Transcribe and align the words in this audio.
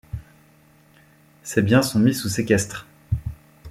Ses 1.43 1.61
biens 1.61 1.83
sont 1.83 1.99
mis 1.99 2.15
sous 2.15 2.27
séquestre. 2.27 2.87